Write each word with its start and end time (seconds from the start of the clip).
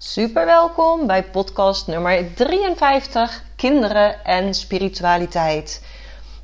Super 0.00 0.46
welkom 0.46 1.06
bij 1.06 1.24
podcast 1.24 1.86
nummer 1.86 2.34
53 2.34 3.44
Kinderen 3.56 4.24
en 4.24 4.54
Spiritualiteit. 4.54 5.84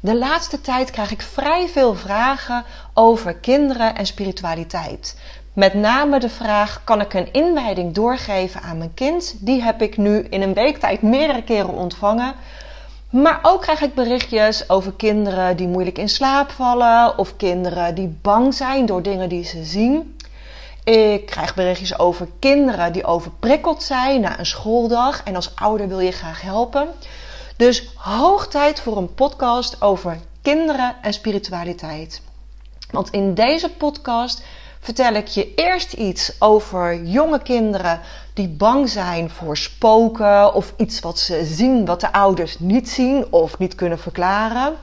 De 0.01 0.19
laatste 0.19 0.61
tijd 0.61 0.91
krijg 0.91 1.11
ik 1.11 1.23
vrij 1.23 1.69
veel 1.69 1.95
vragen 1.95 2.65
over 2.95 3.35
kinderen 3.35 3.95
en 3.95 4.07
spiritualiteit. 4.07 5.21
Met 5.53 5.75
name 5.75 6.21
de 6.21 6.29
vraag: 6.29 6.85
kan 6.85 7.01
ik 7.01 7.15
een 7.15 7.33
inwijding 7.33 7.95
doorgeven 7.95 8.63
aan 8.63 8.79
mijn 8.79 8.95
kind? 8.95 9.35
Die 9.39 9.63
heb 9.63 9.83
ik 9.83 9.97
nu 9.97 10.19
in 10.19 10.43
een 10.43 10.55
week 10.55 10.77
tijd 10.79 11.03
meerdere 11.03 11.43
keren 11.43 11.75
ontvangen. 11.75 12.35
Maar 13.11 13.39
ook 13.43 13.61
krijg 13.61 13.81
ik 13.81 13.95
berichtjes 13.95 14.69
over 14.69 14.93
kinderen 14.93 15.57
die 15.57 15.69
moeilijk 15.69 15.99
in 15.99 16.09
slaap 16.09 16.51
vallen 16.51 17.19
of 17.19 17.37
kinderen 17.37 17.95
die 17.95 18.19
bang 18.23 18.55
zijn 18.55 18.87
door 18.87 19.03
dingen 19.03 19.29
die 19.29 19.45
ze 19.45 19.65
zien. 19.65 20.14
Ik 20.85 21.27
krijg 21.27 21.55
berichtjes 21.55 21.99
over 21.99 22.29
kinderen 22.39 22.93
die 22.93 23.05
overprikkeld 23.05 23.83
zijn 23.83 24.21
na 24.21 24.39
een 24.39 24.47
schooldag 24.47 25.23
en 25.23 25.37
als 25.37 25.57
ouder 25.57 25.89
wil 25.89 26.01
je 26.01 26.13
graag 26.13 26.41
helpen. 26.41 26.89
Dus 27.57 27.89
hoog 27.95 28.49
tijd 28.49 28.81
voor 28.81 28.97
een 28.97 29.15
podcast 29.15 29.83
over 29.83 30.19
kinderen 30.43 30.97
en 31.03 31.13
spiritualiteit. 31.13 32.23
Want 32.91 33.11
in 33.11 33.35
deze 33.35 33.71
podcast 33.71 34.43
vertel 34.81 35.15
ik 35.15 35.27
je 35.27 35.55
eerst 35.55 35.93
iets 35.93 36.33
over 36.39 37.05
jonge 37.05 37.43
kinderen 37.43 38.01
die 38.35 38.49
bang 38.49 38.89
zijn 38.89 39.31
voor 39.31 39.57
spoken 39.57 40.55
of 40.55 40.75
iets 40.77 41.01
wat 41.01 41.19
ze 41.19 41.45
zien 41.45 41.85
wat 41.85 42.01
de 42.01 42.13
ouders 42.13 42.59
niet 42.59 42.89
zien 42.89 43.27
of 43.33 43.59
niet 43.59 43.75
kunnen 43.75 43.99
verklaren. 43.99 44.75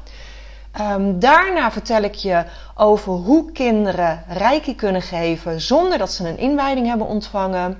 Um, 0.80 1.20
daarna 1.20 1.72
vertel 1.72 2.02
ik 2.02 2.16
je 2.16 2.44
over 2.76 3.12
hoe 3.12 3.52
kinderen 3.52 4.24
reiki 4.28 4.76
kunnen 4.76 5.02
geven 5.02 5.62
zonder 5.62 5.98
dat 5.98 6.12
ze 6.12 6.28
een 6.28 6.38
inwijding 6.38 6.88
hebben 6.88 7.08
ontvangen. 7.08 7.78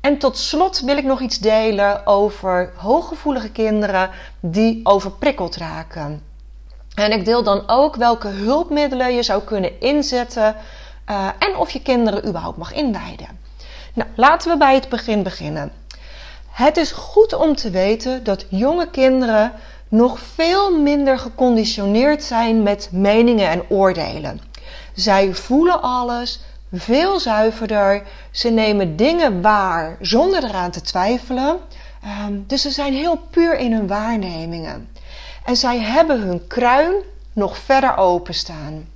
En 0.00 0.18
tot 0.18 0.38
slot 0.38 0.80
wil 0.80 0.96
ik 0.96 1.04
nog 1.04 1.20
iets 1.20 1.38
delen 1.38 2.06
over 2.06 2.72
hooggevoelige 2.76 3.50
kinderen 3.50 4.10
die 4.40 4.80
overprikkeld 4.82 5.56
raken. 5.56 6.22
En 6.94 7.12
ik 7.12 7.24
deel 7.24 7.42
dan 7.42 7.62
ook 7.66 7.96
welke 7.96 8.28
hulpmiddelen 8.28 9.14
je 9.14 9.22
zou 9.22 9.42
kunnen 9.42 9.80
inzetten 9.80 10.56
uh, 11.10 11.28
en 11.38 11.56
of 11.56 11.70
je 11.70 11.82
kinderen 11.82 12.28
überhaupt 12.28 12.58
mag 12.58 12.72
inwijden. 12.72 13.28
Nou, 13.94 14.10
laten 14.16 14.50
we 14.50 14.56
bij 14.58 14.74
het 14.74 14.88
begin 14.88 15.22
beginnen. 15.22 15.72
Het 16.50 16.76
is 16.76 16.92
goed 16.92 17.32
om 17.32 17.56
te 17.56 17.70
weten 17.70 18.24
dat 18.24 18.44
jonge 18.48 18.90
kinderen 18.90 19.52
nog 19.88 20.18
veel 20.18 20.78
minder 20.78 21.18
geconditioneerd 21.18 22.22
zijn 22.22 22.62
met 22.62 22.88
meningen 22.92 23.48
en 23.48 23.62
oordelen. 23.68 24.40
Zij 24.94 25.34
voelen 25.34 25.82
alles 25.82 26.40
veel 26.72 27.20
zuiverder. 27.20 28.02
Ze 28.30 28.48
nemen 28.48 28.96
dingen 28.96 29.42
waar 29.42 29.96
zonder 30.00 30.44
eraan 30.44 30.70
te 30.70 30.80
twijfelen. 30.80 31.58
Um, 32.26 32.44
dus 32.46 32.62
ze 32.62 32.70
zijn 32.70 32.92
heel 32.92 33.16
puur 33.30 33.58
in 33.58 33.72
hun 33.72 33.86
waarnemingen. 33.86 34.88
En 35.44 35.56
zij 35.56 35.78
hebben 35.78 36.20
hun 36.20 36.46
kruin 36.46 36.94
nog 37.32 37.58
verder 37.58 37.96
openstaan. 37.96 38.88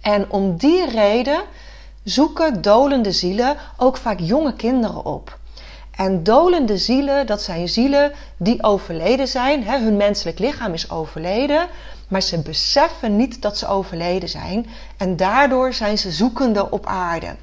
En 0.00 0.30
om 0.30 0.56
die 0.56 0.88
reden 0.88 1.40
zoeken 2.04 2.62
dolende 2.62 3.12
zielen 3.12 3.56
ook 3.76 3.96
vaak 3.96 4.18
jonge 4.20 4.54
kinderen 4.54 5.04
op. 5.04 5.37
En 5.98 6.22
dolende 6.22 6.76
zielen, 6.76 7.26
dat 7.26 7.42
zijn 7.42 7.68
zielen 7.68 8.12
die 8.36 8.62
overleden 8.62 9.28
zijn. 9.28 9.64
Hè, 9.64 9.78
hun 9.78 9.96
menselijk 9.96 10.38
lichaam 10.38 10.72
is 10.72 10.90
overleden, 10.90 11.66
maar 12.08 12.22
ze 12.22 12.38
beseffen 12.38 13.16
niet 13.16 13.42
dat 13.42 13.58
ze 13.58 13.66
overleden 13.66 14.28
zijn. 14.28 14.66
En 14.96 15.16
daardoor 15.16 15.72
zijn 15.72 15.98
ze 15.98 16.10
zoekende 16.10 16.70
op 16.70 16.86
aarde. 16.86 17.36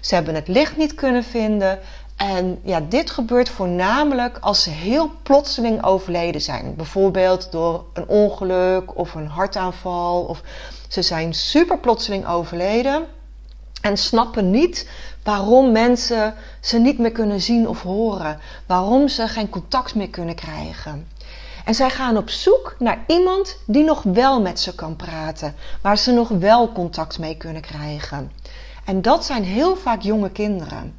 Ze 0.00 0.14
hebben 0.14 0.34
het 0.34 0.48
licht 0.48 0.76
niet 0.76 0.94
kunnen 0.94 1.24
vinden. 1.24 1.78
En 2.16 2.58
ja, 2.62 2.80
dit 2.80 3.10
gebeurt 3.10 3.48
voornamelijk 3.48 4.38
als 4.40 4.62
ze 4.62 4.70
heel 4.70 5.10
plotseling 5.22 5.84
overleden 5.84 6.40
zijn. 6.40 6.74
Bijvoorbeeld 6.76 7.52
door 7.52 7.84
een 7.92 8.08
ongeluk 8.08 8.98
of 8.98 9.14
een 9.14 9.28
hartaanval. 9.28 10.22
Of 10.22 10.40
ze 10.88 11.02
zijn 11.02 11.34
super 11.34 11.78
plotseling 11.78 12.26
overleden 12.26 13.06
en 13.80 13.96
snappen 13.96 14.50
niet 14.50 14.88
waarom 15.28 15.72
mensen 15.72 16.34
ze 16.60 16.78
niet 16.78 16.98
meer 16.98 17.12
kunnen 17.12 17.40
zien 17.40 17.68
of 17.68 17.82
horen. 17.82 18.38
Waarom 18.66 19.08
ze 19.08 19.28
geen 19.28 19.48
contact 19.48 19.94
meer 19.94 20.08
kunnen 20.08 20.34
krijgen. 20.34 21.08
En 21.64 21.74
zij 21.74 21.90
gaan 21.90 22.16
op 22.16 22.30
zoek 22.30 22.76
naar 22.78 22.98
iemand 23.06 23.56
die 23.66 23.84
nog 23.84 24.02
wel 24.02 24.40
met 24.40 24.60
ze 24.60 24.74
kan 24.74 24.96
praten, 24.96 25.54
waar 25.82 25.98
ze 25.98 26.12
nog 26.12 26.28
wel 26.28 26.72
contact 26.72 27.18
mee 27.18 27.36
kunnen 27.36 27.62
krijgen. 27.62 28.32
En 28.84 29.02
dat 29.02 29.24
zijn 29.24 29.44
heel 29.44 29.76
vaak 29.76 30.02
jonge 30.02 30.30
kinderen. 30.30 30.94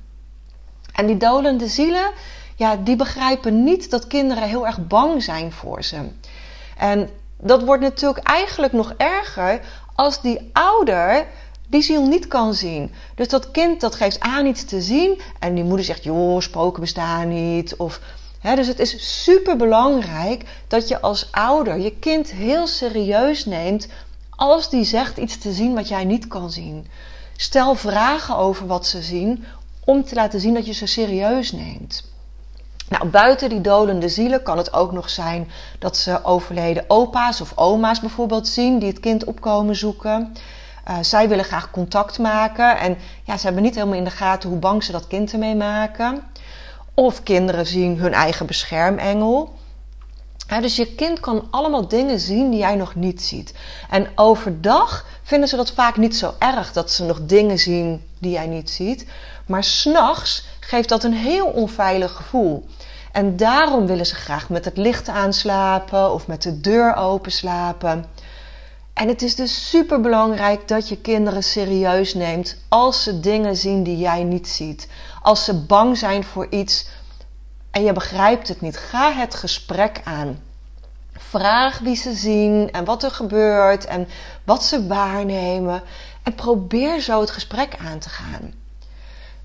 En 0.93 1.05
die 1.05 1.17
dolende 1.17 1.67
zielen, 1.67 2.11
ja, 2.55 2.75
die 2.75 2.95
begrijpen 2.95 3.63
niet 3.63 3.89
dat 3.89 4.07
kinderen 4.07 4.43
heel 4.43 4.65
erg 4.65 4.87
bang 4.87 5.23
zijn 5.23 5.51
voor 5.51 5.83
ze. 5.83 5.97
En 6.77 7.09
dat 7.37 7.63
wordt 7.63 7.83
natuurlijk 7.83 8.27
eigenlijk 8.27 8.73
nog 8.73 8.93
erger 8.97 9.61
als 9.95 10.21
die 10.21 10.49
ouder 10.53 11.25
die 11.69 11.81
ziel 11.81 12.07
niet 12.07 12.27
kan 12.27 12.53
zien. 12.53 12.91
Dus 13.15 13.27
dat 13.27 13.51
kind 13.51 13.81
dat 13.81 13.95
geeft 13.95 14.19
aan 14.19 14.45
iets 14.45 14.65
te 14.65 14.81
zien 14.81 15.21
en 15.39 15.55
die 15.55 15.63
moeder 15.63 15.85
zegt, 15.85 16.03
joh, 16.03 16.41
spoken 16.41 16.81
bestaan 16.81 17.27
niet. 17.27 17.75
Of, 17.75 17.99
hè, 18.39 18.55
dus 18.55 18.67
het 18.67 18.79
is 18.79 19.23
super 19.23 19.55
belangrijk 19.55 20.43
dat 20.67 20.87
je 20.87 21.01
als 21.01 21.27
ouder 21.31 21.79
je 21.79 21.91
kind 21.99 22.31
heel 22.31 22.67
serieus 22.67 23.45
neemt 23.45 23.87
als 24.29 24.69
die 24.69 24.83
zegt 24.83 25.17
iets 25.17 25.37
te 25.37 25.51
zien 25.51 25.73
wat 25.73 25.87
jij 25.87 26.05
niet 26.05 26.27
kan 26.27 26.51
zien. 26.51 26.87
Stel 27.35 27.75
vragen 27.75 28.35
over 28.35 28.67
wat 28.67 28.87
ze 28.87 29.01
zien 29.01 29.43
om 29.85 30.03
te 30.03 30.15
laten 30.15 30.39
zien 30.39 30.53
dat 30.53 30.65
je 30.65 30.73
ze 30.73 30.85
serieus 30.85 31.51
neemt. 31.51 32.03
Nou, 32.89 33.07
buiten 33.07 33.49
die 33.49 33.61
dolende 33.61 34.09
zielen 34.09 34.43
kan 34.43 34.57
het 34.57 34.73
ook 34.73 34.91
nog 34.91 35.09
zijn 35.09 35.51
dat 35.79 35.97
ze 35.97 36.23
overleden 36.23 36.85
opa's 36.87 37.41
of 37.41 37.51
oma's 37.55 37.99
bijvoorbeeld 37.99 38.47
zien 38.47 38.79
die 38.79 38.89
het 38.89 38.99
kind 38.99 39.23
opkomen 39.23 39.75
zoeken. 39.75 40.33
Uh, 40.89 40.97
zij 41.01 41.29
willen 41.29 41.45
graag 41.45 41.71
contact 41.71 42.19
maken 42.19 42.77
en 42.77 42.97
ja, 43.23 43.37
ze 43.37 43.45
hebben 43.45 43.63
niet 43.63 43.75
helemaal 43.75 43.97
in 43.97 44.03
de 44.03 44.09
gaten 44.09 44.49
hoe 44.49 44.59
bang 44.59 44.83
ze 44.83 44.91
dat 44.91 45.07
kind 45.07 45.31
ermee 45.31 45.55
maken. 45.55 46.23
Of 46.93 47.23
kinderen 47.23 47.65
zien 47.65 47.97
hun 47.97 48.13
eigen 48.13 48.45
beschermengel. 48.45 49.53
dus 50.61 50.75
je 50.75 50.95
kind 50.95 51.19
kan 51.19 51.47
allemaal 51.49 51.87
dingen 51.87 52.19
zien 52.19 52.49
die 52.49 52.59
jij 52.59 52.75
nog 52.75 52.95
niet 52.95 53.21
ziet. 53.21 53.53
En 53.89 54.07
overdag 54.15 55.05
vinden 55.23 55.49
ze 55.49 55.55
dat 55.55 55.71
vaak 55.71 55.97
niet 55.97 56.15
zo 56.15 56.33
erg 56.39 56.71
dat 56.73 56.91
ze 56.91 57.03
nog 57.03 57.19
dingen 57.21 57.57
zien 57.57 58.03
die 58.19 58.31
jij 58.31 58.47
niet 58.47 58.69
ziet. 58.69 59.05
Maar 59.45 59.63
s'nachts 59.63 60.47
geeft 60.59 60.89
dat 60.89 61.03
een 61.03 61.13
heel 61.13 61.47
onveilig 61.47 62.11
gevoel. 62.11 62.65
En 63.11 63.37
daarom 63.37 63.85
willen 63.85 64.05
ze 64.05 64.15
graag 64.15 64.49
met 64.49 64.65
het 64.65 64.77
licht 64.77 65.09
aanslapen 65.09 66.13
of 66.13 66.27
met 66.27 66.41
de 66.41 66.61
deur 66.61 66.95
open 66.95 67.31
slapen. 67.31 68.05
En 68.99 69.07
het 69.07 69.21
is 69.21 69.35
dus 69.35 69.69
super 69.69 70.01
belangrijk 70.01 70.67
dat 70.67 70.89
je 70.89 70.97
kinderen 70.97 71.43
serieus 71.43 72.13
neemt 72.13 72.57
als 72.69 73.03
ze 73.03 73.19
dingen 73.19 73.55
zien 73.55 73.83
die 73.83 73.97
jij 73.97 74.23
niet 74.23 74.47
ziet. 74.47 74.87
Als 75.21 75.43
ze 75.43 75.65
bang 75.65 75.97
zijn 75.97 76.23
voor 76.23 76.47
iets 76.49 76.87
en 77.71 77.83
je 77.83 77.93
begrijpt 77.93 78.47
het 78.47 78.61
niet, 78.61 78.77
ga 78.77 79.11
het 79.11 79.35
gesprek 79.35 80.01
aan. 80.03 80.39
Vraag 81.11 81.79
wie 81.79 81.95
ze 81.95 82.13
zien 82.13 82.71
en 82.71 82.85
wat 82.85 83.03
er 83.03 83.11
gebeurt 83.11 83.85
en 83.85 84.07
wat 84.43 84.63
ze 84.63 84.87
waarnemen. 84.87 85.83
En 86.23 86.35
probeer 86.35 86.99
zo 86.99 87.19
het 87.19 87.31
gesprek 87.31 87.75
aan 87.85 87.99
te 87.99 88.09
gaan. 88.09 88.53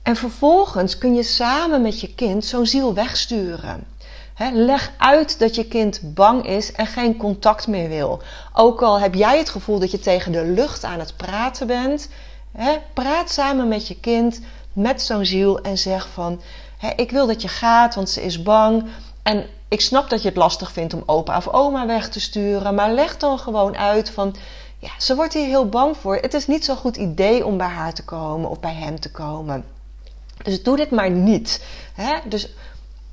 En 0.03 0.17
vervolgens 0.17 0.99
kun 0.99 1.15
je 1.15 1.23
samen 1.23 1.83
met 1.83 2.01
je 2.01 2.15
kind 2.15 2.45
zo'n 2.45 2.67
ziel 2.67 2.95
wegsturen. 2.95 3.87
Leg 4.53 4.93
uit 4.99 5.39
dat 5.39 5.55
je 5.55 5.67
kind 5.69 6.01
bang 6.15 6.47
is 6.47 6.73
en 6.73 6.87
geen 6.87 7.17
contact 7.17 7.67
meer 7.67 7.89
wil. 7.89 8.23
Ook 8.53 8.83
al 8.83 9.01
heb 9.01 9.15
jij 9.15 9.39
het 9.39 9.49
gevoel 9.49 9.79
dat 9.79 9.91
je 9.91 9.99
tegen 9.99 10.33
de 10.33 10.45
lucht 10.45 10.85
aan 10.85 10.99
het 10.99 11.17
praten 11.17 11.67
bent, 11.67 12.09
praat 12.93 13.31
samen 13.31 13.69
met 13.69 13.89
je 13.89 14.01
kind, 14.01 14.41
met 14.73 15.03
zo'n 15.03 15.25
ziel 15.25 15.61
en 15.61 15.79
zeg 15.79 16.09
van: 16.13 16.41
Ik 16.97 17.11
wil 17.11 17.27
dat 17.27 17.43
je 17.43 17.49
gaat, 17.49 17.95
want 17.95 18.11
ze 18.11 18.23
is 18.23 18.43
bang. 18.43 18.85
En 19.23 19.47
ik 19.69 19.81
snap 19.81 20.11
dat 20.11 20.23
je 20.23 20.29
het 20.29 20.37
lastig 20.37 20.73
vindt 20.73 20.95
om 20.95 21.03
opa 21.07 21.37
of 21.37 21.49
oma 21.49 21.87
weg 21.87 22.09
te 22.09 22.21
sturen, 22.21 22.75
maar 22.75 22.93
leg 22.93 23.17
dan 23.17 23.39
gewoon 23.39 23.77
uit 23.77 24.11
van: 24.11 24.37
ja, 24.79 24.91
ze 24.99 25.15
wordt 25.15 25.35
hier 25.35 25.47
heel 25.47 25.69
bang 25.69 25.97
voor. 25.97 26.17
Het 26.17 26.35
is 26.35 26.47
niet 26.47 26.65
zo'n 26.65 26.77
goed 26.77 26.97
idee 26.97 27.47
om 27.47 27.57
bij 27.57 27.67
haar 27.67 27.95
te 27.95 28.05
komen 28.05 28.51
of 28.51 28.61
bij 28.61 28.75
hem 28.75 29.01
te 29.01 29.11
komen. 29.11 29.65
Dus 30.43 30.63
doe 30.63 30.77
dit 30.77 30.91
maar 30.91 31.11
niet. 31.11 31.65
Dus 32.29 32.49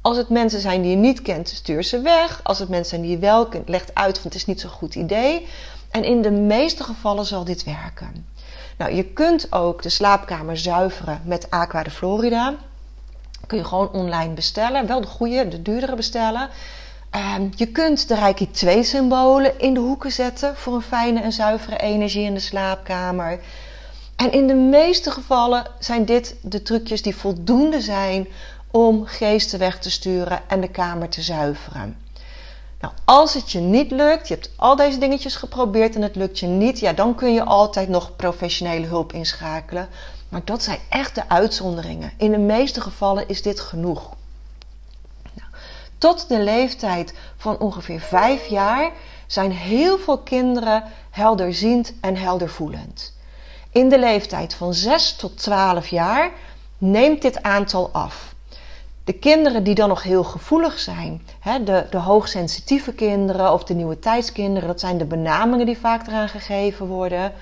als 0.01 0.17
het 0.17 0.29
mensen 0.29 0.59
zijn 0.61 0.81
die 0.81 0.91
je 0.91 0.97
niet 0.97 1.21
kent, 1.21 1.49
stuur 1.49 1.83
ze 1.83 2.01
weg. 2.01 2.39
Als 2.43 2.59
het 2.59 2.69
mensen 2.69 2.89
zijn 2.89 3.01
die 3.01 3.11
je 3.11 3.17
wel 3.17 3.47
kent, 3.47 3.69
leg 3.69 3.85
uit 3.93 4.17
van 4.17 4.27
het 4.27 4.35
is 4.35 4.45
niet 4.45 4.61
zo'n 4.61 4.69
goed 4.69 4.95
idee. 4.95 5.47
En 5.91 6.03
in 6.03 6.21
de 6.21 6.31
meeste 6.31 6.83
gevallen 6.83 7.25
zal 7.25 7.43
dit 7.43 7.63
werken. 7.63 8.25
Nou, 8.77 8.93
je 8.93 9.03
kunt 9.03 9.51
ook 9.51 9.81
de 9.81 9.89
slaapkamer 9.89 10.57
zuiveren 10.57 11.21
met 11.25 11.49
Aqua 11.49 11.83
de 11.83 11.91
Florida. 11.91 12.55
Kun 13.47 13.57
je 13.57 13.63
gewoon 13.63 13.91
online 13.91 14.33
bestellen. 14.33 14.87
Wel 14.87 15.01
de 15.01 15.07
goede, 15.07 15.47
de 15.47 15.61
duurdere 15.61 15.95
bestellen. 15.95 16.49
Ehm, 17.09 17.47
je 17.55 17.67
kunt 17.67 18.07
de 18.07 18.15
Reiki 18.15 18.51
2 18.51 18.83
symbolen 18.83 19.59
in 19.59 19.73
de 19.73 19.79
hoeken 19.79 20.11
zetten 20.11 20.57
voor 20.57 20.73
een 20.73 20.81
fijne 20.81 21.21
en 21.21 21.31
zuivere 21.31 21.77
energie 21.77 22.25
in 22.25 22.33
de 22.33 22.39
slaapkamer. 22.39 23.39
En 24.15 24.31
in 24.31 24.47
de 24.47 24.53
meeste 24.53 25.11
gevallen 25.11 25.65
zijn 25.79 26.05
dit 26.05 26.35
de 26.41 26.61
trucjes 26.61 27.01
die 27.01 27.15
voldoende 27.15 27.81
zijn 27.81 28.27
om 28.71 29.05
geesten 29.05 29.59
weg 29.59 29.79
te 29.79 29.91
sturen 29.91 30.41
en 30.47 30.61
de 30.61 30.69
kamer 30.69 31.09
te 31.09 31.21
zuiveren. 31.21 31.97
Nou, 32.79 32.93
als 33.05 33.33
het 33.33 33.51
je 33.51 33.59
niet 33.59 33.91
lukt, 33.91 34.27
je 34.27 34.33
hebt 34.33 34.51
al 34.55 34.75
deze 34.75 34.97
dingetjes 34.97 35.35
geprobeerd 35.35 35.95
en 35.95 36.01
het 36.01 36.15
lukt 36.15 36.39
je 36.39 36.47
niet, 36.47 36.79
ja, 36.79 36.93
dan 36.93 37.15
kun 37.15 37.33
je 37.33 37.43
altijd 37.43 37.89
nog 37.89 38.15
professionele 38.15 38.87
hulp 38.87 39.13
inschakelen. 39.13 39.89
Maar 40.29 40.41
dat 40.43 40.63
zijn 40.63 40.79
echt 40.89 41.15
de 41.15 41.29
uitzonderingen. 41.29 42.13
In 42.17 42.31
de 42.31 42.37
meeste 42.37 42.81
gevallen 42.81 43.27
is 43.27 43.41
dit 43.41 43.59
genoeg. 43.59 44.09
Nou, 45.33 45.49
tot 45.97 46.29
de 46.29 46.39
leeftijd 46.39 47.13
van 47.37 47.57
ongeveer 47.57 47.99
5 47.99 48.45
jaar 48.45 48.91
zijn 49.27 49.51
heel 49.51 49.97
veel 49.97 50.17
kinderen 50.17 50.83
helderziend 51.09 51.93
en 52.01 52.15
heldervoelend. 52.15 53.13
In 53.71 53.89
de 53.89 53.99
leeftijd 53.99 54.53
van 54.53 54.73
6 54.73 55.15
tot 55.15 55.37
12 55.37 55.87
jaar 55.87 56.31
neemt 56.77 57.21
dit 57.21 57.43
aantal 57.43 57.89
af. 57.91 58.30
De 59.03 59.13
kinderen 59.13 59.63
die 59.63 59.75
dan 59.75 59.89
nog 59.89 60.03
heel 60.03 60.23
gevoelig 60.23 60.79
zijn, 60.79 61.21
hè, 61.39 61.63
de, 61.63 61.85
de 61.89 61.97
hoogsensitieve 61.97 62.93
kinderen 62.93 63.53
of 63.53 63.63
de 63.63 63.73
nieuwe 63.73 63.99
tijdskinderen, 63.99 64.67
dat 64.67 64.79
zijn 64.79 64.97
de 64.97 65.05
benamingen 65.05 65.65
die 65.65 65.77
vaak 65.77 66.07
eraan 66.07 66.29
gegeven 66.29 66.85
worden. 66.85 67.33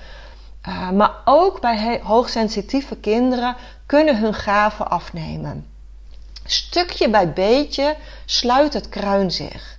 Uh, 0.68 0.90
maar 0.90 1.12
ook 1.24 1.60
bij 1.60 2.00
hoogsensitieve 2.02 2.96
kinderen 2.96 3.56
kunnen 3.86 4.18
hun 4.18 4.34
gaven 4.34 4.90
afnemen. 4.90 5.66
Stukje 6.44 7.10
bij 7.10 7.32
beetje 7.32 7.96
sluit 8.24 8.74
het 8.74 8.88
kruin 8.88 9.30
zich. 9.30 9.78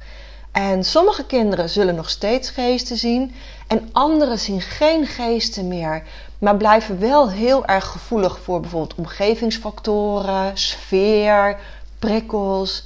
En 0.51 0.83
sommige 0.83 1.25
kinderen 1.25 1.69
zullen 1.69 1.95
nog 1.95 2.09
steeds 2.09 2.49
geesten 2.49 2.97
zien 2.97 3.35
en 3.67 3.89
anderen 3.91 4.39
zien 4.39 4.61
geen 4.61 5.05
geesten 5.05 5.67
meer, 5.67 6.03
maar 6.41 6.57
blijven 6.57 6.99
wel 6.99 7.29
heel 7.29 7.65
erg 7.65 7.85
gevoelig 7.85 8.39
voor 8.39 8.59
bijvoorbeeld 8.59 8.95
omgevingsfactoren, 8.95 10.57
sfeer, 10.57 11.59
prikkels. 11.99 12.83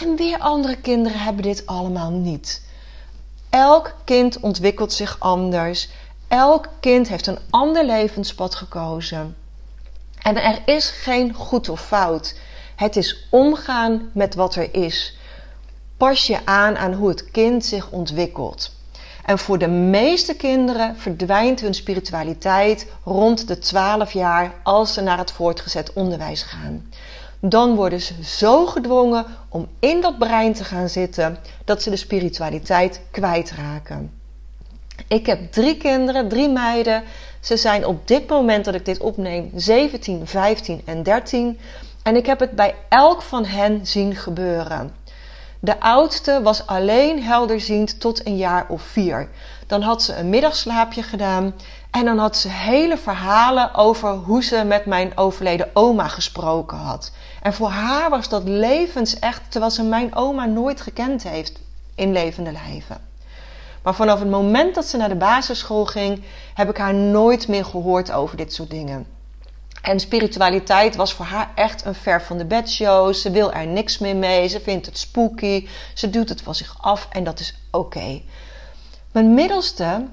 En 0.00 0.16
weer 0.16 0.38
andere 0.38 0.76
kinderen 0.76 1.18
hebben 1.20 1.42
dit 1.42 1.66
allemaal 1.66 2.10
niet. 2.10 2.62
Elk 3.50 3.94
kind 4.04 4.40
ontwikkelt 4.40 4.92
zich 4.92 5.16
anders. 5.18 5.88
Elk 6.28 6.68
kind 6.80 7.08
heeft 7.08 7.26
een 7.26 7.38
ander 7.50 7.84
levenspad 7.84 8.54
gekozen. 8.54 9.36
En 10.22 10.42
er 10.42 10.62
is 10.64 10.90
geen 10.90 11.34
goed 11.34 11.68
of 11.68 11.80
fout. 11.80 12.34
Het 12.76 12.96
is 12.96 13.26
omgaan 13.30 14.10
met 14.14 14.34
wat 14.34 14.54
er 14.54 14.74
is. 14.74 15.16
Pas 15.96 16.26
je 16.26 16.46
aan 16.46 16.76
aan 16.76 16.92
hoe 16.92 17.08
het 17.08 17.30
kind 17.30 17.64
zich 17.64 17.90
ontwikkelt. 17.90 18.76
En 19.28 19.38
voor 19.38 19.58
de 19.58 19.68
meeste 19.68 20.34
kinderen 20.34 20.96
verdwijnt 20.96 21.60
hun 21.60 21.74
spiritualiteit 21.74 22.86
rond 23.04 23.48
de 23.48 23.58
12 23.58 24.12
jaar 24.12 24.54
als 24.62 24.94
ze 24.94 25.00
naar 25.00 25.18
het 25.18 25.32
voortgezet 25.32 25.92
onderwijs 25.92 26.42
gaan. 26.42 26.90
Dan 27.40 27.74
worden 27.74 28.00
ze 28.00 28.24
zo 28.24 28.66
gedwongen 28.66 29.26
om 29.48 29.68
in 29.80 30.00
dat 30.00 30.18
brein 30.18 30.52
te 30.52 30.64
gaan 30.64 30.88
zitten 30.88 31.38
dat 31.64 31.82
ze 31.82 31.90
de 31.90 31.96
spiritualiteit 31.96 33.00
kwijtraken. 33.10 34.12
Ik 35.08 35.26
heb 35.26 35.52
drie 35.52 35.76
kinderen, 35.76 36.28
drie 36.28 36.48
meiden. 36.48 37.02
Ze 37.40 37.56
zijn 37.56 37.86
op 37.86 38.08
dit 38.08 38.28
moment 38.28 38.64
dat 38.64 38.74
ik 38.74 38.84
dit 38.84 39.00
opneem 39.00 39.50
17, 39.54 40.26
15 40.26 40.82
en 40.84 41.02
13. 41.02 41.58
En 42.02 42.16
ik 42.16 42.26
heb 42.26 42.40
het 42.40 42.52
bij 42.52 42.74
elk 42.88 43.22
van 43.22 43.44
hen 43.44 43.86
zien 43.86 44.14
gebeuren. 44.14 44.92
De 45.60 45.80
oudste 45.80 46.42
was 46.42 46.66
alleen 46.66 47.22
helderziend 47.22 48.00
tot 48.00 48.26
een 48.26 48.36
jaar 48.36 48.66
of 48.68 48.82
vier. 48.82 49.28
Dan 49.66 49.82
had 49.82 50.02
ze 50.02 50.16
een 50.16 50.28
middagslaapje 50.28 51.02
gedaan 51.02 51.54
en 51.90 52.04
dan 52.04 52.18
had 52.18 52.36
ze 52.36 52.48
hele 52.48 52.98
verhalen 52.98 53.74
over 53.74 54.10
hoe 54.10 54.42
ze 54.42 54.64
met 54.64 54.86
mijn 54.86 55.16
overleden 55.16 55.70
oma 55.72 56.08
gesproken 56.08 56.78
had. 56.78 57.12
En 57.42 57.52
voor 57.52 57.68
haar 57.68 58.10
was 58.10 58.28
dat 58.28 58.42
levensecht, 58.44 59.42
terwijl 59.48 59.72
ze 59.72 59.82
mijn 59.82 60.14
oma 60.14 60.44
nooit 60.44 60.80
gekend 60.80 61.22
heeft 61.22 61.60
in 61.94 62.12
levende 62.12 62.52
lijven. 62.52 63.00
Maar 63.82 63.94
vanaf 63.94 64.18
het 64.18 64.30
moment 64.30 64.74
dat 64.74 64.84
ze 64.84 64.96
naar 64.96 65.08
de 65.08 65.14
basisschool 65.14 65.86
ging, 65.86 66.24
heb 66.54 66.70
ik 66.70 66.76
haar 66.76 66.94
nooit 66.94 67.48
meer 67.48 67.64
gehoord 67.64 68.12
over 68.12 68.36
dit 68.36 68.52
soort 68.52 68.70
dingen. 68.70 69.17
En 69.88 70.00
spiritualiteit 70.00 70.96
was 70.96 71.12
voor 71.12 71.24
haar 71.24 71.50
echt 71.54 71.84
een 71.84 71.94
ver 71.94 72.22
van 72.22 72.38
de 72.38 72.44
bedshow. 72.44 73.14
Ze 73.14 73.30
wil 73.30 73.52
er 73.52 73.66
niks 73.66 73.98
meer 73.98 74.16
mee. 74.16 74.48
Ze 74.48 74.60
vindt 74.60 74.86
het 74.86 74.98
spooky. 74.98 75.68
Ze 75.94 76.10
doet 76.10 76.28
het 76.28 76.42
van 76.42 76.54
zich 76.54 76.76
af 76.80 77.08
en 77.10 77.24
dat 77.24 77.40
is 77.40 77.54
oké. 77.70 78.22
Mijn 79.12 79.34
middelste, 79.34 80.06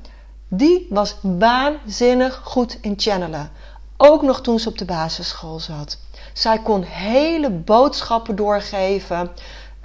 die 0.48 0.88
was 0.90 1.16
waanzinnig 1.22 2.42
goed 2.44 2.78
in 2.82 2.94
channelen. 2.98 3.52
Ook 3.98 4.22
nog 4.22 4.42
toen 4.42 4.60
ze 4.60 4.70
op 4.70 4.78
de 4.78 4.86
basisschool 4.86 5.60
zat. 5.60 5.98
Zij 6.34 6.60
kon 6.60 6.84
hele 6.84 7.50
boodschappen 7.50 8.36
doorgeven. 8.36 9.32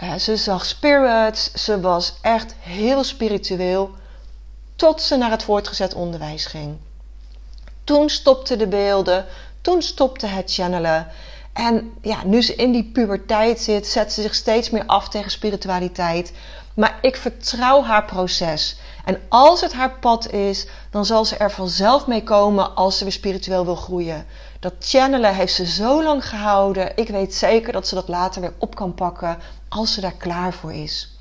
Uh, 0.02 0.14
ze 0.14 0.36
zag 0.36 0.64
spirits. 0.64 1.52
Ze 1.52 1.80
was 1.80 2.14
echt 2.22 2.54
heel 2.58 3.04
spiritueel. 3.04 3.90
Tot 4.76 5.02
ze 5.02 5.16
naar 5.16 5.30
het 5.30 5.42
voortgezet 5.42 5.94
onderwijs 5.94 6.46
ging. 6.46 6.76
Toen 7.84 8.08
stopten 8.08 8.58
de 8.58 8.66
beelden. 8.66 9.26
Toen 9.60 9.82
stopte 9.82 10.26
het 10.26 10.52
channelen. 10.52 11.06
En 11.52 11.92
ja, 12.02 12.24
nu 12.24 12.42
ze 12.42 12.54
in 12.54 12.72
die 12.72 12.90
puberteit 12.92 13.60
zit, 13.60 13.86
zet 13.86 14.12
ze 14.12 14.22
zich 14.22 14.34
steeds 14.34 14.70
meer 14.70 14.86
af 14.86 15.08
tegen 15.08 15.30
spiritualiteit. 15.30 16.32
Maar 16.74 16.98
ik 17.00 17.16
vertrouw 17.16 17.82
haar 17.82 18.04
proces. 18.04 18.78
En 19.04 19.20
als 19.28 19.60
het 19.60 19.72
haar 19.72 19.98
pad 19.98 20.30
is, 20.32 20.66
dan 20.90 21.04
zal 21.04 21.24
ze 21.24 21.36
er 21.36 21.50
vanzelf 21.50 22.06
mee 22.06 22.22
komen 22.22 22.74
als 22.74 22.98
ze 22.98 23.04
weer 23.04 23.12
spiritueel 23.12 23.64
wil 23.64 23.76
groeien. 23.76 24.26
Dat 24.60 24.74
channelen 24.78 25.34
heeft 25.34 25.54
ze 25.54 25.66
zo 25.66 26.02
lang 26.02 26.28
gehouden. 26.28 26.96
Ik 26.96 27.08
weet 27.08 27.34
zeker 27.34 27.72
dat 27.72 27.88
ze 27.88 27.94
dat 27.94 28.08
later 28.08 28.40
weer 28.40 28.54
op 28.58 28.74
kan 28.74 28.94
pakken 28.94 29.38
als 29.68 29.94
ze 29.94 30.00
daar 30.00 30.16
klaar 30.16 30.52
voor 30.52 30.72
is. 30.72 31.19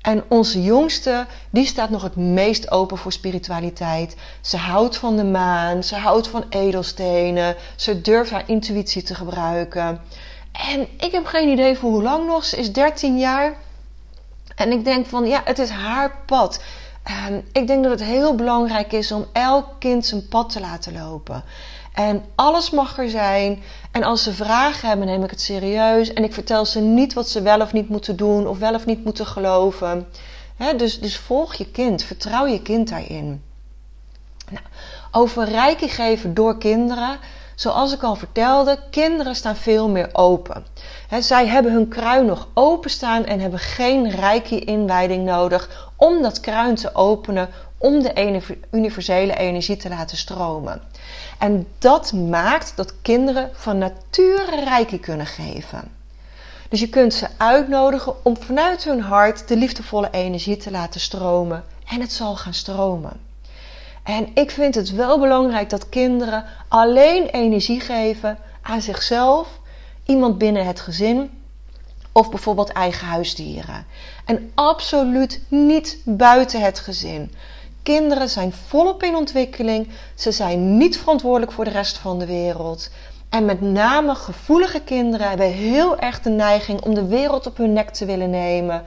En 0.00 0.24
onze 0.28 0.62
jongste, 0.62 1.26
die 1.50 1.66
staat 1.66 1.90
nog 1.90 2.02
het 2.02 2.16
meest 2.16 2.70
open 2.70 2.98
voor 2.98 3.12
spiritualiteit. 3.12 4.16
Ze 4.40 4.56
houdt 4.56 4.96
van 4.96 5.16
de 5.16 5.24
maan, 5.24 5.84
ze 5.84 5.96
houdt 5.96 6.28
van 6.28 6.44
edelstenen, 6.48 7.56
ze 7.76 8.00
durft 8.00 8.30
haar 8.30 8.44
intuïtie 8.46 9.02
te 9.02 9.14
gebruiken. 9.14 10.00
En 10.52 10.80
ik 10.98 11.12
heb 11.12 11.26
geen 11.26 11.48
idee 11.48 11.76
voor 11.76 11.90
hoe 11.90 12.02
lang 12.02 12.26
nog. 12.26 12.44
Ze 12.44 12.56
is 12.56 12.72
13 12.72 13.18
jaar. 13.18 13.56
En 14.54 14.72
ik 14.72 14.84
denk 14.84 15.06
van 15.06 15.26
ja, 15.26 15.40
het 15.44 15.58
is 15.58 15.70
haar 15.70 16.16
pad. 16.26 16.60
En 17.02 17.48
ik 17.52 17.66
denk 17.66 17.82
dat 17.82 17.92
het 17.92 18.08
heel 18.08 18.34
belangrijk 18.34 18.92
is 18.92 19.12
om 19.12 19.26
elk 19.32 19.66
kind 19.78 20.06
zijn 20.06 20.28
pad 20.28 20.50
te 20.50 20.60
laten 20.60 20.92
lopen. 20.92 21.44
En 21.98 22.24
alles 22.34 22.70
mag 22.70 22.98
er 22.98 23.10
zijn. 23.10 23.62
En 23.92 24.02
als 24.02 24.22
ze 24.22 24.32
vragen 24.32 24.88
hebben, 24.88 25.06
neem 25.06 25.24
ik 25.24 25.30
het 25.30 25.40
serieus. 25.40 26.12
En 26.12 26.24
ik 26.24 26.32
vertel 26.32 26.64
ze 26.64 26.80
niet 26.80 27.12
wat 27.12 27.28
ze 27.28 27.42
wel 27.42 27.60
of 27.60 27.72
niet 27.72 27.88
moeten 27.88 28.16
doen 28.16 28.46
of 28.46 28.58
wel 28.58 28.74
of 28.74 28.86
niet 28.86 29.04
moeten 29.04 29.26
geloven. 29.26 30.06
dus, 30.76 31.00
dus 31.00 31.16
volg 31.16 31.54
je 31.54 31.70
kind, 31.70 32.02
vertrouw 32.02 32.46
je 32.46 32.62
kind 32.62 32.88
daarin. 32.88 33.42
Nou, 34.50 34.64
over 35.10 35.44
rijke 35.44 35.88
geven 35.88 36.34
door 36.34 36.58
kinderen. 36.58 37.18
Zoals 37.54 37.92
ik 37.92 38.02
al 38.02 38.14
vertelde, 38.14 38.78
kinderen 38.90 39.34
staan 39.34 39.56
veel 39.56 39.88
meer 39.88 40.08
open. 40.12 40.66
zij 41.20 41.46
hebben 41.46 41.72
hun 41.72 41.88
kruin 41.88 42.26
nog 42.26 42.48
openstaan 42.54 43.24
en 43.24 43.40
hebben 43.40 43.60
geen 43.60 44.10
rijke 44.10 44.58
inwijding 44.58 45.24
nodig 45.24 45.90
om 45.96 46.22
dat 46.22 46.40
kruin 46.40 46.74
te 46.74 46.94
openen, 46.94 47.48
om 47.78 48.02
de 48.02 48.42
universele 48.70 49.36
energie 49.36 49.76
te 49.76 49.88
laten 49.88 50.16
stromen. 50.16 50.82
En 51.38 51.66
dat 51.78 52.12
maakt 52.12 52.72
dat 52.76 52.94
kinderen 53.02 53.50
van 53.52 53.78
nature 53.78 54.60
rijke 54.64 54.98
kunnen 54.98 55.26
geven. 55.26 55.96
Dus 56.68 56.80
je 56.80 56.88
kunt 56.88 57.14
ze 57.14 57.26
uitnodigen 57.36 58.24
om 58.24 58.36
vanuit 58.36 58.84
hun 58.84 59.00
hart 59.00 59.48
de 59.48 59.56
liefdevolle 59.56 60.08
energie 60.10 60.56
te 60.56 60.70
laten 60.70 61.00
stromen. 61.00 61.64
En 61.86 62.00
het 62.00 62.12
zal 62.12 62.36
gaan 62.36 62.54
stromen. 62.54 63.12
En 64.02 64.28
ik 64.34 64.50
vind 64.50 64.74
het 64.74 64.90
wel 64.90 65.18
belangrijk 65.18 65.70
dat 65.70 65.88
kinderen 65.88 66.44
alleen 66.68 67.26
energie 67.26 67.80
geven 67.80 68.38
aan 68.62 68.82
zichzelf, 68.82 69.48
iemand 70.04 70.38
binnen 70.38 70.66
het 70.66 70.80
gezin 70.80 71.30
of 72.12 72.30
bijvoorbeeld 72.30 72.72
eigen 72.72 73.06
huisdieren. 73.06 73.86
En 74.24 74.50
absoluut 74.54 75.42
niet 75.48 76.02
buiten 76.04 76.60
het 76.60 76.78
gezin. 76.78 77.32
Kinderen 77.94 78.28
zijn 78.28 78.52
volop 78.52 79.02
in 79.02 79.16
ontwikkeling. 79.16 79.88
Ze 80.14 80.32
zijn 80.32 80.76
niet 80.76 80.98
verantwoordelijk 80.98 81.52
voor 81.52 81.64
de 81.64 81.70
rest 81.70 81.98
van 81.98 82.18
de 82.18 82.26
wereld. 82.26 82.90
En 83.28 83.44
met 83.44 83.60
name 83.60 84.14
gevoelige 84.14 84.80
kinderen 84.80 85.28
hebben 85.28 85.52
heel 85.52 85.98
erg 85.98 86.20
de 86.20 86.30
neiging 86.30 86.80
om 86.80 86.94
de 86.94 87.06
wereld 87.06 87.46
op 87.46 87.56
hun 87.56 87.72
nek 87.72 87.90
te 87.90 88.04
willen 88.04 88.30
nemen. 88.30 88.84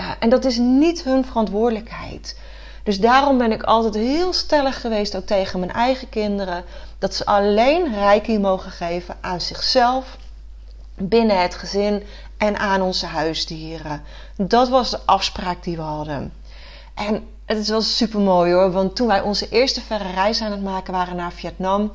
Uh, 0.00 0.10
en 0.18 0.28
dat 0.28 0.44
is 0.44 0.56
niet 0.56 1.02
hun 1.02 1.24
verantwoordelijkheid. 1.24 2.38
Dus 2.82 3.00
daarom 3.00 3.38
ben 3.38 3.52
ik 3.52 3.62
altijd 3.62 3.94
heel 3.94 4.32
stellig 4.32 4.80
geweest, 4.80 5.16
ook 5.16 5.26
tegen 5.26 5.60
mijn 5.60 5.72
eigen 5.72 6.08
kinderen, 6.08 6.64
dat 6.98 7.14
ze 7.14 7.26
alleen 7.26 7.94
reiki 7.94 8.38
mogen 8.38 8.70
geven 8.70 9.16
aan 9.20 9.40
zichzelf, 9.40 10.16
binnen 10.94 11.42
het 11.42 11.54
gezin 11.54 12.02
en 12.36 12.58
aan 12.58 12.82
onze 12.82 13.06
huisdieren. 13.06 14.02
Dat 14.36 14.68
was 14.68 14.90
de 14.90 15.00
afspraak 15.04 15.62
die 15.62 15.76
we 15.76 15.82
hadden. 15.82 16.32
En 16.94 17.34
het 17.46 17.58
is 17.58 17.68
wel 17.68 17.80
super 17.80 18.20
mooi 18.20 18.52
hoor, 18.52 18.70
want 18.70 18.96
toen 18.96 19.06
wij 19.06 19.20
onze 19.20 19.48
eerste 19.48 19.80
verre 19.80 20.10
reis 20.12 20.40
aan 20.40 20.50
het 20.50 20.62
maken 20.62 20.92
waren 20.92 21.16
naar 21.16 21.32
Vietnam, 21.32 21.90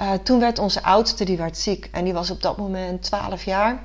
uh, 0.00 0.12
toen 0.22 0.40
werd 0.40 0.58
onze 0.58 0.82
oudste, 0.82 1.24
die 1.24 1.36
werd 1.36 1.58
ziek 1.58 1.88
en 1.92 2.04
die 2.04 2.12
was 2.12 2.30
op 2.30 2.42
dat 2.42 2.56
moment 2.56 3.02
12 3.02 3.44
jaar. 3.44 3.82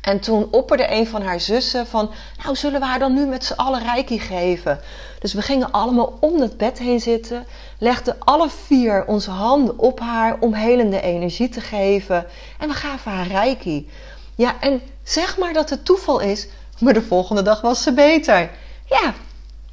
En 0.00 0.20
toen 0.20 0.48
opperde 0.50 0.92
een 0.92 1.06
van 1.06 1.22
haar 1.22 1.40
zussen 1.40 1.86
van, 1.86 2.10
nou 2.42 2.56
zullen 2.56 2.80
we 2.80 2.86
haar 2.86 2.98
dan 2.98 3.14
nu 3.14 3.26
met 3.26 3.44
z'n 3.44 3.52
allen 3.52 3.82
reiki 3.82 4.18
geven? 4.18 4.80
Dus 5.18 5.32
we 5.32 5.42
gingen 5.42 5.70
allemaal 5.70 6.16
om 6.20 6.40
het 6.40 6.56
bed 6.56 6.78
heen 6.78 7.00
zitten, 7.00 7.46
legden 7.78 8.16
alle 8.18 8.48
vier 8.50 9.04
onze 9.06 9.30
handen 9.30 9.78
op 9.78 10.00
haar 10.00 10.36
om 10.40 10.54
helende 10.54 11.00
energie 11.00 11.48
te 11.48 11.60
geven 11.60 12.26
en 12.58 12.68
we 12.68 12.74
gaven 12.74 13.12
haar 13.12 13.26
reiki. 13.26 13.88
Ja, 14.34 14.60
en 14.60 14.82
zeg 15.02 15.38
maar 15.38 15.52
dat 15.52 15.70
het 15.70 15.84
toeval 15.84 16.20
is, 16.20 16.48
maar 16.78 16.94
de 16.94 17.02
volgende 17.02 17.42
dag 17.42 17.60
was 17.60 17.82
ze 17.82 17.92
beter. 17.92 18.50
Ja, 18.86 19.14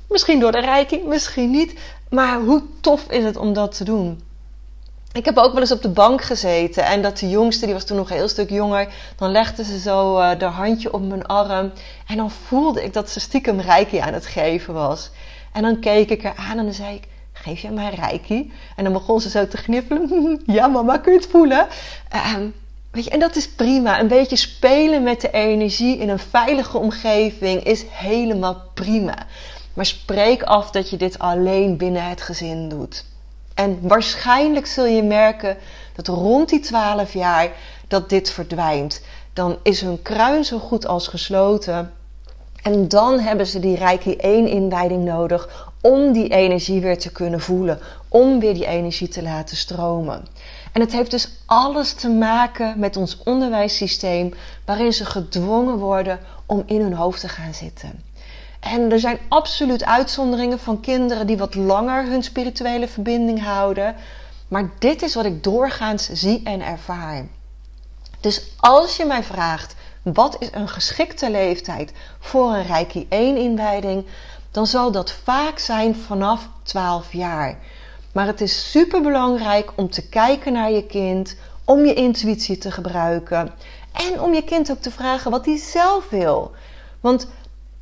misschien 0.07 0.39
door 0.39 0.51
de 0.51 0.61
reiki, 0.61 1.01
misschien 1.05 1.51
niet, 1.51 1.79
maar 2.09 2.39
hoe 2.39 2.63
tof 2.81 3.11
is 3.11 3.23
het 3.23 3.37
om 3.37 3.53
dat 3.53 3.77
te 3.77 3.83
doen? 3.83 4.21
Ik 5.11 5.25
heb 5.25 5.37
ook 5.37 5.51
wel 5.51 5.61
eens 5.61 5.71
op 5.71 5.81
de 5.81 5.89
bank 5.89 6.21
gezeten 6.21 6.85
en 6.85 7.01
dat 7.01 7.17
de 7.17 7.29
jongste, 7.29 7.65
die 7.65 7.73
was 7.73 7.85
toen 7.85 7.97
nog 7.97 8.09
een 8.09 8.15
heel 8.15 8.27
stuk 8.27 8.49
jonger, 8.49 8.93
dan 9.15 9.31
legde 9.31 9.63
ze 9.63 9.79
zo 9.79 10.17
uh, 10.17 10.23
haar 10.23 10.43
handje 10.43 10.93
op 10.93 11.01
mijn 11.01 11.25
arm 11.25 11.71
en 12.07 12.17
dan 12.17 12.31
voelde 12.31 12.83
ik 12.83 12.93
dat 12.93 13.09
ze 13.09 13.19
stiekem 13.19 13.59
reiki 13.59 13.97
aan 13.97 14.13
het 14.13 14.25
geven 14.25 14.73
was. 14.73 15.11
En 15.53 15.61
dan 15.61 15.79
keek 15.79 16.09
ik 16.09 16.23
haar 16.23 16.35
aan 16.35 16.57
en 16.57 16.63
dan 16.63 16.73
zei 16.73 16.95
ik, 16.95 17.07
geef 17.33 17.59
je 17.59 17.69
mij 17.69 17.93
reiki? 17.93 18.51
En 18.75 18.83
dan 18.83 18.93
begon 18.93 19.21
ze 19.21 19.29
zo 19.29 19.47
te 19.47 19.57
gniffelen. 19.57 20.41
ja 20.45 20.67
mama, 20.67 20.97
kun 20.97 21.11
je 21.11 21.19
het 21.19 21.27
voelen? 21.27 21.67
Um, 22.35 22.53
weet 22.91 23.03
je, 23.03 23.09
en 23.09 23.19
dat 23.19 23.35
is 23.35 23.49
prima. 23.49 23.99
Een 23.99 24.07
beetje 24.07 24.35
spelen 24.35 25.03
met 25.03 25.21
de 25.21 25.31
energie 25.31 25.97
in 25.97 26.09
een 26.09 26.19
veilige 26.19 26.77
omgeving 26.77 27.63
is 27.63 27.83
helemaal 27.89 28.61
prima. 28.73 29.15
Maar 29.77 29.85
spreek 29.85 30.43
af 30.43 30.71
dat 30.71 30.89
je 30.89 30.97
dit 30.97 31.19
alleen 31.19 31.77
binnen 31.77 32.09
het 32.09 32.21
gezin 32.21 32.69
doet. 32.69 33.05
En 33.53 33.79
waarschijnlijk 33.81 34.65
zul 34.65 34.85
je 34.85 35.03
merken 35.03 35.57
dat 35.95 36.07
rond 36.07 36.49
die 36.49 36.59
12 36.59 37.13
jaar 37.13 37.51
dat 37.87 38.09
dit 38.09 38.29
verdwijnt. 38.29 39.01
Dan 39.33 39.57
is 39.63 39.81
hun 39.81 40.01
kruin 40.01 40.45
zo 40.45 40.59
goed 40.59 40.87
als 40.87 41.07
gesloten. 41.07 41.93
En 42.61 42.87
dan 42.87 43.19
hebben 43.19 43.47
ze 43.47 43.59
die 43.59 43.75
Reiki 43.75 44.15
1 44.15 44.47
inwijding 44.47 45.03
nodig 45.03 45.71
om 45.81 46.11
die 46.11 46.29
energie 46.29 46.81
weer 46.81 46.99
te 46.99 47.11
kunnen 47.11 47.39
voelen. 47.39 47.79
Om 48.07 48.39
weer 48.39 48.53
die 48.53 48.67
energie 48.67 49.07
te 49.07 49.21
laten 49.21 49.57
stromen. 49.57 50.25
En 50.71 50.81
het 50.81 50.91
heeft 50.91 51.11
dus 51.11 51.29
alles 51.45 51.93
te 51.93 52.09
maken 52.09 52.79
met 52.79 52.97
ons 52.97 53.17
onderwijssysteem, 53.23 54.33
waarin 54.65 54.93
ze 54.93 55.05
gedwongen 55.05 55.77
worden 55.77 56.19
om 56.45 56.63
in 56.65 56.81
hun 56.81 56.93
hoofd 56.93 57.19
te 57.19 57.29
gaan 57.29 57.53
zitten. 57.53 58.05
En 58.59 58.91
er 58.91 58.99
zijn 58.99 59.19
absoluut 59.27 59.85
uitzonderingen 59.85 60.59
van 60.59 60.79
kinderen 60.79 61.27
die 61.27 61.37
wat 61.37 61.55
langer 61.55 62.05
hun 62.05 62.23
spirituele 62.23 62.87
verbinding 62.87 63.43
houden. 63.43 63.95
Maar 64.47 64.69
dit 64.79 65.01
is 65.01 65.15
wat 65.15 65.25
ik 65.25 65.43
doorgaans 65.43 66.09
zie 66.09 66.41
en 66.43 66.61
ervaar. 66.61 67.25
Dus 68.19 68.51
als 68.57 68.97
je 68.97 69.05
mij 69.05 69.23
vraagt, 69.23 69.75
wat 70.03 70.35
is 70.39 70.49
een 70.51 70.69
geschikte 70.69 71.31
leeftijd 71.31 71.91
voor 72.19 72.53
een 72.53 72.65
Reiki 72.65 73.05
1 73.09 73.37
inwijding? 73.37 74.05
Dan 74.51 74.67
zal 74.67 74.91
dat 74.91 75.11
vaak 75.11 75.59
zijn 75.59 75.95
vanaf 75.95 76.49
12 76.63 77.13
jaar. 77.13 77.57
Maar 78.11 78.25
het 78.25 78.41
is 78.41 78.71
super 78.71 79.01
belangrijk 79.01 79.71
om 79.75 79.89
te 79.89 80.09
kijken 80.09 80.53
naar 80.53 80.71
je 80.71 80.85
kind, 80.85 81.35
om 81.63 81.85
je 81.85 81.93
intuïtie 81.93 82.57
te 82.57 82.71
gebruiken 82.71 83.53
en 83.91 84.21
om 84.21 84.33
je 84.33 84.43
kind 84.43 84.71
ook 84.71 84.81
te 84.81 84.91
vragen 84.91 85.31
wat 85.31 85.45
hij 85.45 85.57
zelf 85.57 86.09
wil. 86.09 86.51
Want 86.99 87.27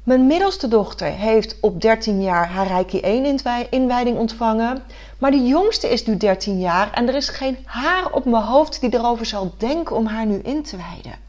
mijn 0.05 0.27
middelste 0.27 0.67
dochter 0.67 1.07
heeft 1.07 1.55
op 1.61 1.81
13 1.81 2.21
jaar 2.21 2.49
haar 2.49 2.67
Reiki 2.67 2.99
1 2.99 3.39
inwijding 3.69 4.17
ontvangen. 4.17 4.83
Maar 5.17 5.31
de 5.31 5.45
jongste 5.45 5.89
is 5.89 6.05
nu 6.05 6.17
13 6.17 6.59
jaar 6.59 6.91
en 6.91 7.07
er 7.07 7.15
is 7.15 7.29
geen 7.29 7.57
haar 7.65 8.11
op 8.11 8.25
mijn 8.25 8.43
hoofd 8.43 8.81
die 8.81 8.93
erover 8.93 9.25
zal 9.25 9.53
denken 9.57 9.95
om 9.95 10.05
haar 10.05 10.25
nu 10.25 10.39
in 10.43 10.63
te 10.63 10.77
wijden. 10.77 11.19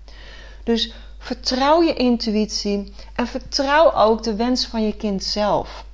Dus 0.65 0.95
vertrouw 1.19 1.83
je 1.83 1.95
intuïtie 1.95 2.95
en 3.15 3.27
vertrouw 3.27 3.93
ook 3.93 4.23
de 4.23 4.35
wens 4.35 4.67
van 4.67 4.87
je 4.87 4.97
kind 4.97 5.25
zelf. 5.25 5.85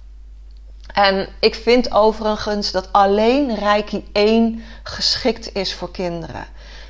En 0.93 1.29
ik 1.41 1.55
vind 1.55 1.93
overigens 1.93 2.73
dat 2.73 2.93
alleen 2.93 3.55
Reiki 3.55 4.05
1 4.13 4.63
geschikt 4.83 5.55
is 5.55 5.75
voor 5.75 5.91
kinderen. 5.91 6.47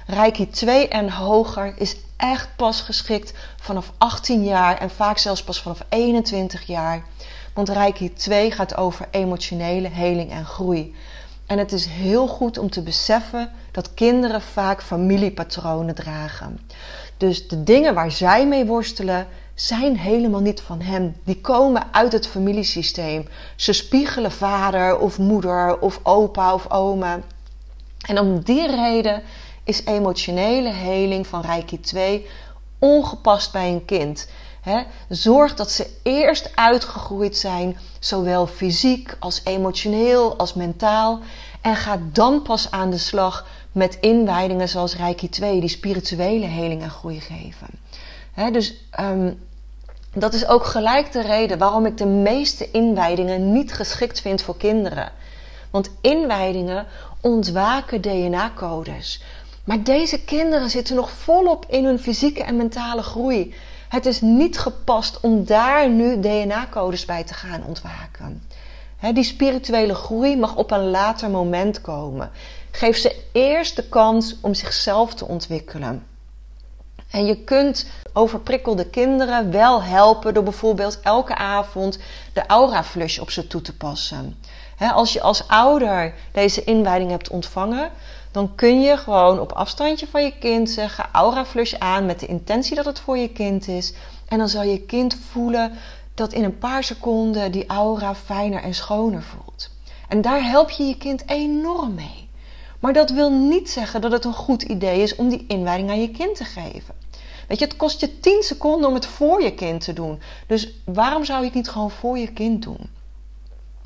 Reiki 0.06 0.50
2 0.50 0.88
en 0.88 1.10
hoger 1.10 1.72
is 1.76 1.96
echt 2.16 2.48
pas 2.56 2.80
geschikt 2.80 3.32
vanaf 3.60 3.92
18 3.98 4.44
jaar 4.44 4.78
en 4.78 4.90
vaak 4.90 5.18
zelfs 5.18 5.42
pas 5.42 5.62
vanaf 5.62 5.84
21 5.88 6.66
jaar. 6.66 7.04
Want 7.54 7.68
Reiki 7.68 8.12
2 8.12 8.50
gaat 8.50 8.76
over 8.76 9.08
emotionele 9.10 9.88
heling 9.88 10.30
en 10.30 10.44
groei. 10.44 10.94
En 11.46 11.58
het 11.58 11.72
is 11.72 11.86
heel 11.86 12.26
goed 12.26 12.58
om 12.58 12.70
te 12.70 12.82
beseffen 12.82 13.50
dat 13.72 13.94
kinderen 13.94 14.40
vaak 14.40 14.82
familiepatronen 14.82 15.94
dragen. 15.94 16.58
Dus 17.16 17.48
de 17.48 17.62
dingen 17.62 17.94
waar 17.94 18.10
zij 18.10 18.46
mee 18.46 18.66
worstelen 18.66 19.26
zijn 19.54 19.98
helemaal 19.98 20.40
niet 20.40 20.60
van 20.60 20.80
hem. 20.80 21.16
Die 21.24 21.40
komen 21.40 21.82
uit 21.90 22.12
het 22.12 22.26
familiesysteem. 22.26 23.28
Ze 23.56 23.72
spiegelen 23.72 24.32
vader 24.32 24.98
of 24.98 25.18
moeder 25.18 25.78
of 25.78 26.00
opa 26.02 26.54
of 26.54 26.70
oma. 26.70 27.20
En 28.06 28.18
om 28.18 28.40
die 28.40 28.70
reden 28.70 29.22
is 29.64 29.84
emotionele 29.84 30.70
heling 30.70 31.26
van 31.26 31.40
Reiki 31.40 31.80
2 31.80 32.26
ongepast 32.78 33.52
bij 33.52 33.68
een 33.68 33.84
kind. 33.84 34.28
zorg 35.08 35.54
dat 35.54 35.70
ze 35.70 35.90
eerst 36.02 36.56
uitgegroeid 36.56 37.36
zijn, 37.36 37.78
zowel 37.98 38.46
fysiek 38.46 39.16
als 39.18 39.40
emotioneel 39.44 40.36
als 40.36 40.54
mentaal. 40.54 41.20
En 41.60 41.76
ga 41.76 41.98
dan 42.12 42.42
pas 42.42 42.70
aan 42.70 42.90
de 42.90 42.98
slag 42.98 43.46
met 43.72 43.98
inwijdingen 44.00 44.68
zoals 44.68 44.96
Reiki 44.96 45.28
2, 45.28 45.60
die 45.60 45.68
spirituele 45.68 46.46
heling 46.46 46.82
en 46.82 46.90
groei 46.90 47.20
geven. 47.20 47.68
dus 48.52 48.74
um, 49.00 49.38
dat 50.14 50.34
is 50.34 50.46
ook 50.46 50.64
gelijk 50.64 51.12
de 51.12 51.22
reden 51.22 51.58
waarom 51.58 51.86
ik 51.86 51.96
de 51.96 52.06
meeste 52.06 52.70
inwijdingen 52.70 53.52
niet 53.52 53.72
geschikt 53.72 54.20
vind 54.20 54.42
voor 54.42 54.56
kinderen. 54.56 55.12
Want 55.70 55.90
inwijdingen 56.00 56.86
ontwaken 57.20 58.00
DNA-codes. 58.00 59.22
Maar 59.64 59.82
deze 59.82 60.24
kinderen 60.24 60.70
zitten 60.70 60.96
nog 60.96 61.10
volop 61.10 61.66
in 61.68 61.84
hun 61.84 61.98
fysieke 61.98 62.42
en 62.42 62.56
mentale 62.56 63.02
groei. 63.02 63.54
Het 63.88 64.06
is 64.06 64.20
niet 64.20 64.58
gepast 64.58 65.20
om 65.20 65.44
daar 65.44 65.90
nu 65.90 66.20
DNA-codes 66.20 67.04
bij 67.04 67.24
te 67.24 67.34
gaan 67.34 67.64
ontwaken. 67.64 68.42
die 69.12 69.24
spirituele 69.24 69.94
groei 69.94 70.36
mag 70.36 70.56
op 70.56 70.70
een 70.70 70.90
later 70.90 71.30
moment 71.30 71.80
komen. 71.80 72.30
Geef 72.70 72.96
ze 72.96 73.24
eerst 73.32 73.76
de 73.76 73.88
kans 73.88 74.36
om 74.40 74.54
zichzelf 74.54 75.14
te 75.14 75.26
ontwikkelen. 75.26 76.06
En 77.10 77.26
je 77.26 77.44
kunt 77.44 77.86
overprikkelde 78.12 78.86
kinderen 78.90 79.50
wel 79.50 79.82
helpen 79.82 80.34
door 80.34 80.42
bijvoorbeeld 80.42 81.00
elke 81.02 81.34
avond 81.34 81.98
de 82.32 82.46
aura 82.46 82.84
flush 82.84 83.18
op 83.18 83.30
ze 83.30 83.46
toe 83.46 83.62
te 83.62 83.76
passen. 83.76 84.36
Als 84.78 85.12
je 85.12 85.20
als 85.20 85.48
ouder 85.48 86.14
deze 86.32 86.64
inwijding 86.64 87.10
hebt 87.10 87.30
ontvangen, 87.30 87.90
dan 88.30 88.54
kun 88.54 88.80
je 88.80 88.96
gewoon 88.96 89.40
op 89.40 89.52
afstandje 89.52 90.06
van 90.06 90.22
je 90.24 90.38
kind 90.38 90.70
zeggen: 90.70 91.08
aura 91.12 91.44
flush 91.44 91.74
aan 91.74 92.06
met 92.06 92.20
de 92.20 92.26
intentie 92.26 92.76
dat 92.76 92.84
het 92.84 93.00
voor 93.00 93.18
je 93.18 93.28
kind 93.28 93.68
is. 93.68 93.94
En 94.28 94.38
dan 94.38 94.48
zal 94.48 94.62
je 94.62 94.80
kind 94.80 95.16
voelen 95.30 95.72
dat 96.14 96.32
in 96.32 96.44
een 96.44 96.58
paar 96.58 96.84
seconden 96.84 97.52
die 97.52 97.66
aura 97.66 98.14
fijner 98.14 98.62
en 98.62 98.74
schoner 98.74 99.22
voelt. 99.22 99.70
En 100.08 100.20
daar 100.20 100.44
help 100.44 100.70
je 100.70 100.84
je 100.84 100.96
kind 100.96 101.28
enorm 101.28 101.94
mee. 101.94 102.28
Maar 102.80 102.92
dat 102.92 103.10
wil 103.10 103.30
niet 103.30 103.70
zeggen 103.70 104.00
dat 104.00 104.12
het 104.12 104.24
een 104.24 104.32
goed 104.32 104.62
idee 104.62 105.02
is 105.02 105.16
om 105.16 105.28
die 105.28 105.44
inwijding 105.48 105.90
aan 105.90 106.00
je 106.00 106.10
kind 106.10 106.36
te 106.36 106.44
geven. 106.44 106.94
Weet 107.48 107.58
je, 107.58 107.64
het 107.64 107.76
kost 107.76 108.00
je 108.00 108.20
10 108.20 108.42
seconden 108.42 108.88
om 108.88 108.94
het 108.94 109.06
voor 109.06 109.42
je 109.42 109.54
kind 109.54 109.84
te 109.84 109.92
doen. 109.92 110.20
Dus 110.46 110.68
waarom 110.84 111.24
zou 111.24 111.38
je 111.38 111.44
het 111.44 111.54
niet 111.54 111.68
gewoon 111.68 111.90
voor 111.90 112.18
je 112.18 112.32
kind 112.32 112.62
doen? 112.62 112.90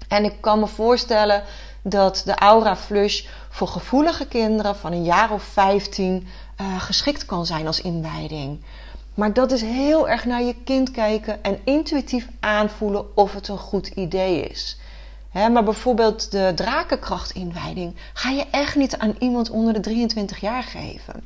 En 0.08 0.24
ik 0.24 0.34
kan 0.40 0.58
me 0.58 0.66
voorstellen 0.66 1.42
dat 1.82 2.22
de 2.24 2.34
Aura 2.34 2.76
Flush 2.76 3.24
voor 3.50 3.68
gevoelige 3.68 4.26
kinderen 4.26 4.76
van 4.76 4.92
een 4.92 5.04
jaar 5.04 5.30
of 5.32 5.42
15 5.42 6.26
uh, 6.60 6.80
geschikt 6.80 7.26
kan 7.26 7.46
zijn 7.46 7.66
als 7.66 7.80
inwijding. 7.80 8.60
Maar 9.14 9.32
dat 9.32 9.52
is 9.52 9.60
heel 9.60 10.08
erg 10.08 10.24
naar 10.24 10.42
je 10.42 10.54
kind 10.64 10.90
kijken 10.90 11.42
en 11.42 11.58
intuïtief 11.64 12.28
aanvoelen 12.40 13.16
of 13.16 13.34
het 13.34 13.48
een 13.48 13.58
goed 13.58 13.86
idee 13.86 14.40
is. 14.40 14.78
maar 15.32 15.64
bijvoorbeeld 15.64 16.30
de 16.30 16.52
drakenkrachtinwijding 16.54 17.94
ga 18.12 18.30
je 18.30 18.44
echt 18.50 18.76
niet 18.76 18.98
aan 18.98 19.16
iemand 19.18 19.50
onder 19.50 19.72
de 19.72 19.80
23 19.80 20.40
jaar 20.40 20.62
geven. 20.62 21.22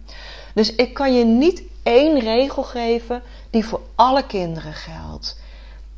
Dus 0.54 0.74
ik 0.74 0.94
kan 0.94 1.14
je 1.14 1.24
niet 1.24 1.62
één 1.82 2.18
regel 2.18 2.62
geven 2.62 3.22
die 3.50 3.64
voor 3.64 3.80
alle 3.94 4.26
kinderen 4.26 4.74
geldt. 4.74 5.38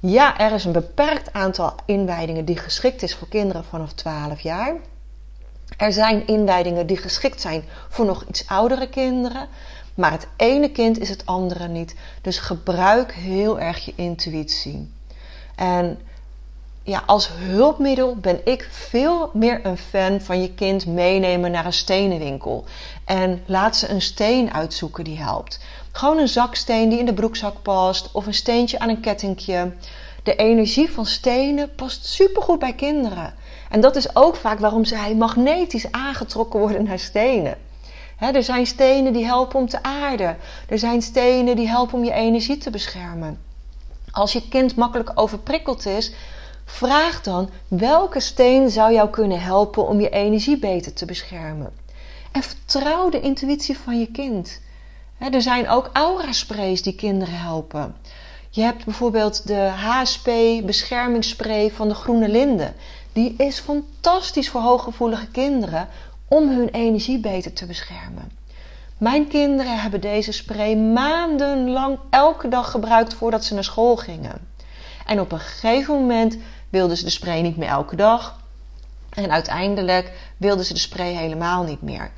Ja, 0.05 0.39
er 0.39 0.53
is 0.53 0.65
een 0.65 0.73
beperkt 0.73 1.33
aantal 1.33 1.75
inwijdingen 1.87 2.45
die 2.45 2.57
geschikt 2.57 3.03
is 3.03 3.15
voor 3.15 3.29
kinderen 3.29 3.65
vanaf 3.65 3.93
12 3.93 4.41
jaar. 4.41 4.75
Er 5.77 5.93
zijn 5.93 6.27
inwijdingen 6.27 6.87
die 6.87 6.97
geschikt 6.97 7.41
zijn 7.41 7.65
voor 7.89 8.05
nog 8.05 8.25
iets 8.29 8.47
oudere 8.47 8.89
kinderen. 8.89 9.49
Maar 9.95 10.11
het 10.11 10.29
ene 10.37 10.71
kind 10.71 10.99
is 10.99 11.09
het 11.09 11.27
andere 11.27 11.69
niet. 11.69 11.95
Dus 12.23 12.39
gebruik 12.39 13.13
heel 13.13 13.61
erg 13.61 13.85
je 13.85 13.93
intuïtie. 13.97 14.93
En 15.57 15.99
ja, 16.85 17.03
als 17.07 17.29
hulpmiddel 17.29 18.17
ben 18.17 18.41
ik 18.45 18.69
veel 18.71 19.31
meer 19.33 19.67
een 19.67 19.77
fan 19.77 20.21
van 20.21 20.43
je 20.43 20.55
kind 20.55 20.87
meenemen 20.87 21.51
naar 21.51 21.67
een 21.67 21.73
stenenwinkel. 21.73 22.65
En 23.05 23.43
laat 23.47 23.77
ze 23.77 23.89
een 23.89 24.03
steen 24.03 24.53
uitzoeken 24.53 25.05
die 25.05 25.19
helpt. 25.19 25.61
Gewoon 25.93 26.19
een 26.19 26.29
zaksteen 26.29 26.89
die 26.89 26.99
in 26.99 27.07
de 27.07 27.15
broekzak 27.15 27.63
past 27.63 28.13
of 28.13 28.27
een 28.27 28.35
steentje 28.35 28.79
aan 28.79 28.89
een 28.89 29.01
kettingje. 29.01 29.73
De 30.23 30.37
energie 30.37 30.91
van 30.91 31.07
stenen 31.07 31.75
past 31.75 32.07
supergoed 32.07 32.59
bij 32.59 32.73
kinderen. 32.73 33.35
En 33.71 33.81
dat 33.81 33.97
is 33.97 34.17
ook 34.17 34.37
vaak 34.37 34.59
waarom 34.59 34.85
zij 34.85 35.15
magnetisch 35.15 35.93
aangetrokken 35.93 36.61
worden 36.61 36.85
naar 36.85 36.99
stenen. 36.99 37.59
er 38.19 38.43
zijn 38.43 38.67
stenen 38.67 39.13
die 39.13 39.25
helpen 39.25 39.59
om 39.59 39.69
te 39.69 39.83
aarden. 39.83 40.37
Er 40.69 40.79
zijn 40.79 41.03
stenen 41.03 41.57
die 41.57 41.69
helpen 41.69 41.99
om 41.99 42.05
je 42.05 42.13
energie 42.13 42.59
te 42.59 42.71
beschermen. 42.71 43.39
Als 44.11 44.33
je 44.33 44.49
kind 44.49 44.77
makkelijk 44.77 45.13
overprikkeld 45.15 45.87
is, 45.87 46.13
vraag 46.73 47.23
dan 47.23 47.51
welke 47.69 48.21
steen 48.21 48.71
zou 48.71 48.93
jou 48.93 49.11
kunnen 49.11 49.41
helpen 49.41 49.89
om 49.89 50.01
je 50.01 50.09
energie 50.09 50.59
beter 50.59 50.93
te 50.93 51.05
beschermen. 51.05 51.73
En 52.33 52.43
vertrouw 52.43 53.09
de 53.09 53.21
intuïtie 53.21 53.79
van 53.79 53.99
je 53.99 54.07
kind. 54.07 54.61
er 55.19 55.43
zijn 55.43 55.69
ook 55.69 55.91
aura-sprays 55.93 56.83
die 56.83 56.95
kinderen 56.95 57.39
helpen. 57.39 57.97
Je 58.51 58.63
hebt 58.63 58.85
bijvoorbeeld 58.85 59.47
de 59.47 59.71
HSP 59.77 60.31
beschermingsspray 60.65 61.71
van 61.71 61.89
de 61.89 61.95
groene 61.95 62.29
linde. 62.29 62.73
Die 63.13 63.35
is 63.37 63.59
fantastisch 63.59 64.49
voor 64.49 64.61
hooggevoelige 64.61 65.27
kinderen 65.27 65.89
om 66.29 66.49
hun 66.49 66.69
energie 66.69 67.19
beter 67.19 67.53
te 67.53 67.67
beschermen. 67.67 68.31
Mijn 68.99 69.29
kinderen 69.29 69.81
hebben 69.81 70.01
deze 70.01 70.33
spray 70.33 70.77
maandenlang 70.77 71.99
elke 72.11 72.49
dag 72.49 72.71
gebruikt 72.71 73.15
voordat 73.15 73.45
ze 73.45 73.55
naar 73.55 73.65
school 73.65 73.97
gingen. 73.97 74.51
En 75.07 75.21
op 75.21 75.33
een 75.33 75.41
gegeven 75.41 75.95
moment 75.95 76.37
wilden 76.73 76.97
ze 76.97 77.05
de 77.05 77.11
spray 77.11 77.41
niet 77.41 77.57
meer 77.57 77.69
elke 77.69 77.97
dag. 77.97 78.41
En 79.11 79.31
uiteindelijk 79.31 80.13
wilden 80.37 80.65
ze 80.65 80.73
de 80.73 80.79
spray 80.79 81.13
helemaal 81.13 81.63
niet 81.63 81.83
meer. 81.83 82.11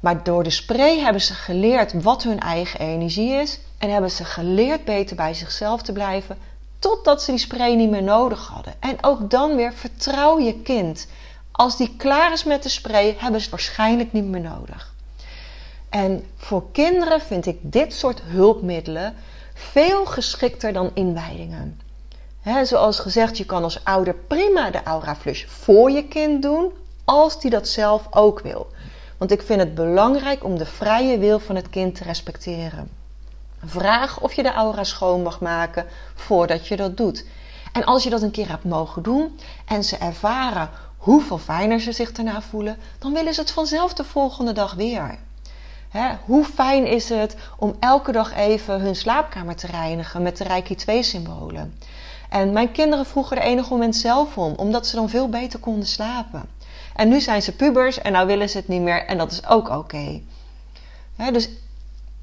Maar 0.00 0.22
door 0.22 0.42
de 0.42 0.50
spray 0.50 0.98
hebben 0.98 1.22
ze 1.22 1.34
geleerd 1.34 2.02
wat 2.02 2.22
hun 2.22 2.40
eigen 2.40 2.80
energie 2.80 3.30
is. 3.30 3.58
En 3.78 3.90
hebben 3.90 4.10
ze 4.10 4.24
geleerd 4.24 4.84
beter 4.84 5.16
bij 5.16 5.34
zichzelf 5.34 5.82
te 5.82 5.92
blijven. 5.92 6.38
Totdat 6.78 7.22
ze 7.22 7.30
die 7.30 7.40
spray 7.40 7.74
niet 7.74 7.90
meer 7.90 8.02
nodig 8.02 8.46
hadden. 8.46 8.74
En 8.80 8.96
ook 9.00 9.30
dan 9.30 9.56
weer 9.56 9.72
vertrouw 9.72 10.40
je 10.40 10.60
kind. 10.62 11.06
Als 11.52 11.76
die 11.76 11.94
klaar 11.96 12.32
is 12.32 12.44
met 12.44 12.62
de 12.62 12.68
spray, 12.68 13.16
hebben 13.18 13.40
ze 13.40 13.46
het 13.46 13.50
waarschijnlijk 13.50 14.12
niet 14.12 14.24
meer 14.24 14.40
nodig. 14.40 14.94
En 15.88 16.24
voor 16.36 16.70
kinderen 16.72 17.20
vind 17.20 17.46
ik 17.46 17.58
dit 17.62 17.94
soort 17.94 18.22
hulpmiddelen 18.22 19.14
veel 19.54 20.06
geschikter 20.06 20.72
dan 20.72 20.90
inwijdingen. 20.94 21.80
Zoals 22.64 22.98
gezegd, 22.98 23.36
je 23.36 23.46
kan 23.46 23.62
als 23.62 23.84
ouder 23.84 24.14
prima 24.14 24.70
de 24.70 24.82
aura 24.82 25.16
flush 25.16 25.44
voor 25.46 25.90
je 25.90 26.08
kind 26.08 26.42
doen, 26.42 26.72
als 27.04 27.40
die 27.40 27.50
dat 27.50 27.68
zelf 27.68 28.06
ook 28.10 28.40
wil. 28.40 28.66
Want 29.18 29.30
ik 29.30 29.42
vind 29.42 29.60
het 29.60 29.74
belangrijk 29.74 30.44
om 30.44 30.58
de 30.58 30.66
vrije 30.66 31.18
wil 31.18 31.38
van 31.38 31.56
het 31.56 31.70
kind 31.70 31.94
te 31.94 32.04
respecteren. 32.04 32.90
Vraag 33.64 34.20
of 34.20 34.32
je 34.32 34.42
de 34.42 34.52
aura 34.52 34.84
schoon 34.84 35.22
mag 35.22 35.40
maken 35.40 35.86
voordat 36.14 36.66
je 36.66 36.76
dat 36.76 36.96
doet. 36.96 37.24
En 37.72 37.84
als 37.84 38.02
je 38.02 38.10
dat 38.10 38.22
een 38.22 38.30
keer 38.30 38.48
hebt 38.48 38.64
mogen 38.64 39.02
doen 39.02 39.38
en 39.64 39.84
ze 39.84 39.96
ervaren 39.96 40.70
hoeveel 40.96 41.38
fijner 41.38 41.80
ze 41.80 41.92
zich 41.92 42.12
daarna 42.12 42.42
voelen, 42.42 42.76
dan 42.98 43.12
willen 43.12 43.34
ze 43.34 43.40
het 43.40 43.50
vanzelf 43.50 43.94
de 43.94 44.04
volgende 44.04 44.52
dag 44.52 44.74
weer. 44.74 45.18
hoe 46.24 46.44
fijn 46.44 46.86
is 46.86 47.08
het 47.08 47.36
om 47.58 47.76
elke 47.80 48.12
dag 48.12 48.34
even 48.34 48.80
hun 48.80 48.96
slaapkamer 48.96 49.56
te 49.56 49.66
reinigen 49.66 50.22
met 50.22 50.36
de 50.36 50.44
Reiki 50.44 50.76
2-symbolen? 50.76 51.78
En 52.30 52.52
mijn 52.52 52.72
kinderen 52.72 53.06
vroegen 53.06 53.36
er 53.36 53.42
enig 53.42 53.70
moment 53.70 53.96
zelf 53.96 54.38
om, 54.38 54.52
omdat 54.56 54.86
ze 54.86 54.96
dan 54.96 55.08
veel 55.08 55.28
beter 55.28 55.58
konden 55.58 55.86
slapen. 55.86 56.48
En 56.94 57.08
nu 57.08 57.20
zijn 57.20 57.42
ze 57.42 57.56
pubers 57.56 57.98
en 57.98 58.12
nou 58.12 58.26
willen 58.26 58.48
ze 58.48 58.56
het 58.56 58.68
niet 58.68 58.80
meer 58.80 59.06
en 59.06 59.18
dat 59.18 59.32
is 59.32 59.46
ook 59.46 59.68
oké. 59.68 60.20
dus 61.32 61.48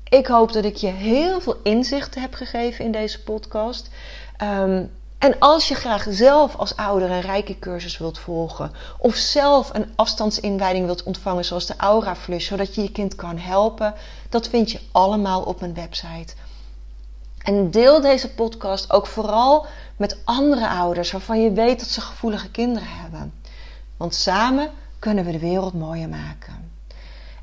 ik 0.04 0.28
hoop 0.28 0.54
dat 0.54 0.66
ik 0.66 0.76
je 0.76 0.88
heel 0.88 1.42
veel 1.42 1.60
inzichten 1.64 2.22
heb 2.22 2.34
gegeven 2.34 2.86
in 2.86 2.92
deze 2.92 3.24
podcast. 3.24 3.90
Um, 4.42 4.92
en 5.24 5.40
als 5.40 5.68
je 5.68 5.76
graag 5.76 6.06
zelf 6.10 6.56
als 6.56 6.76
ouder 6.76 7.12
een 7.12 7.22
rijke 7.22 7.60
cursus 7.60 7.98
wilt 7.98 8.20
volgen, 8.20 8.72
of 8.98 9.16
zelf 9.16 9.70
een 9.74 9.92
afstandsinwijding 9.96 10.86
wilt 10.86 11.04
ontvangen, 11.04 11.46
zoals 11.46 11.66
de 11.66 11.74
Aura 11.78 12.16
Flush, 12.16 12.48
zodat 12.48 12.76
je 12.76 12.82
je 12.82 12.92
kind 12.92 13.16
kan 13.16 13.38
helpen, 13.38 13.94
dat 14.30 14.48
vind 14.48 14.72
je 14.72 14.80
allemaal 14.92 15.42
op 15.42 15.60
mijn 15.60 15.74
website. 15.74 16.34
En 17.44 17.72
deel 17.72 18.02
deze 18.02 18.34
podcast 18.34 18.92
ook 18.92 19.08
vooral 19.08 19.66
met 19.98 20.18
andere 20.24 20.70
ouders 20.70 21.12
waarvan 21.12 21.42
je 21.42 21.52
weet 21.52 21.80
dat 21.80 21.88
ze 21.88 22.02
gevoelige 22.02 22.52
kinderen 22.52 22.88
hebben. 23.02 23.34
Want 23.98 24.16
samen 24.16 24.70
kunnen 25.00 25.26
we 25.26 25.32
de 25.32 25.40
wereld 25.40 25.74
mooier 25.74 26.10
maken. 26.10 26.72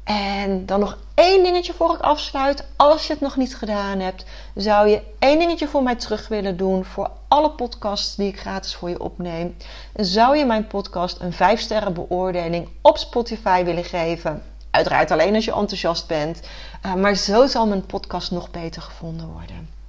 En 0.05 0.67
dan 0.67 0.81
nog 0.81 0.99
één 1.15 1.43
dingetje 1.43 1.73
voor 1.73 1.95
ik 1.95 2.01
afsluit. 2.01 2.65
Als 2.77 3.07
je 3.07 3.13
het 3.13 3.23
nog 3.23 3.37
niet 3.37 3.57
gedaan 3.57 3.99
hebt, 3.99 4.25
zou 4.55 4.89
je 4.89 5.03
één 5.19 5.39
dingetje 5.39 5.69
voor 5.69 5.83
mij 5.83 5.97
terug 5.97 6.29
willen 6.29 6.57
doen 6.57 6.85
voor 6.85 7.11
alle 7.29 7.51
podcasts 7.51 8.17
die 8.17 8.29
ik 8.29 8.41
gratis 8.41 8.75
voor 8.75 8.89
je 8.89 9.01
opneem. 9.01 9.57
Zou 9.95 10.37
je 10.37 10.45
mijn 10.45 10.67
podcast 10.67 11.21
een 11.21 11.33
5 11.33 11.61
sterren 11.61 11.95
beoordeling 11.95 12.69
op 12.83 12.99
Spotify 12.99 13.65
willen 13.65 13.85
geven? 13.85 14.43
Uiteraard 14.71 15.11
alleen 15.11 15.35
als 15.35 15.45
je 15.45 15.55
enthousiast 15.55 16.07
bent. 16.07 16.41
Uh, 16.87 16.95
maar 16.95 17.15
zo 17.15 17.47
zal 17.47 17.67
mijn 17.67 17.87
podcast 17.87 18.31
nog 18.31 18.51
beter 18.51 18.83
gevonden 18.83 19.27
worden. 19.27 19.80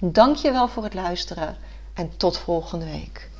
Dank 0.00 0.36
je 0.36 0.52
wel 0.52 0.68
voor 0.68 0.82
het 0.82 0.94
luisteren 0.94 1.56
en 1.94 2.10
tot 2.16 2.38
volgende 2.38 2.84
week. 2.84 3.30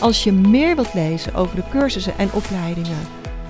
Als 0.00 0.24
je 0.24 0.32
meer 0.32 0.74
wilt 0.74 0.94
lezen 0.94 1.34
over 1.34 1.56
de 1.56 1.68
cursussen 1.70 2.18
en 2.18 2.32
opleidingen 2.32 3.08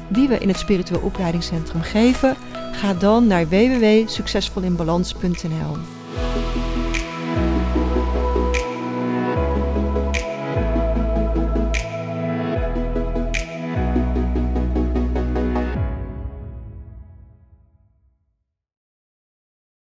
die 0.08 0.28
we 0.28 0.38
in 0.38 0.48
het 0.48 0.58
Spiritueel 0.58 1.00
Opleidingscentrum 1.00 1.82
geven, 1.82 2.36
ga 2.72 2.94
dan 2.94 3.26
naar 3.26 3.48
www.succesvolinbalans.nl. 3.48 6.01